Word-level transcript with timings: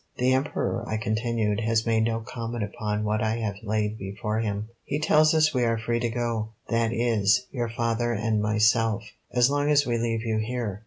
"The 0.17 0.33
Emperor," 0.33 0.83
I 0.87 0.97
continued, 0.97 1.59
"has 1.59 1.85
made 1.85 2.05
no 2.05 2.21
comment 2.21 2.63
upon 2.63 3.03
what 3.03 3.21
I 3.21 3.35
have 3.35 3.57
laid 3.61 3.99
before 3.99 4.39
him. 4.39 4.69
He 4.83 4.97
tells 4.99 5.35
us 5.35 5.53
we 5.53 5.63
are 5.63 5.77
free 5.77 5.99
to 5.99 6.09
go, 6.09 6.53
that 6.69 6.91
is, 6.91 7.45
your 7.51 7.69
father 7.69 8.11
and 8.11 8.41
myself, 8.41 9.03
as 9.31 9.51
long 9.51 9.69
as 9.69 9.85
we 9.85 9.99
leave 9.99 10.23
you 10.23 10.39
here. 10.39 10.79